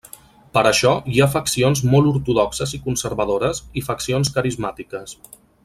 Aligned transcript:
Per 0.57 0.61
això, 0.69 0.93
hi 1.15 1.21
ha 1.21 1.27
faccions 1.33 1.83
molt 1.91 2.09
ortodoxes 2.13 2.73
i 2.79 2.81
conservadores 2.87 3.63
i 3.83 3.85
faccions 3.91 4.33
carismàtiques. 4.39 5.19